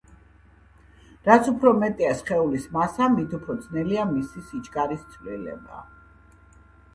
[1.27, 5.85] რაც უფრო მეტია სხეულის მასა, მით უფრო ძნელია მისი სიჩქარის ცვლილება